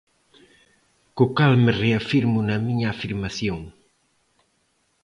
[1.15, 3.59] Co cal me reafirmo na miña afirmación.